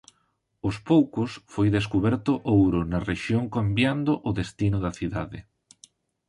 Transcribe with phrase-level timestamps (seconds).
[0.65, 5.39] Aos poucos foi descuberto ouro na rexión cambiando o destino da cidade.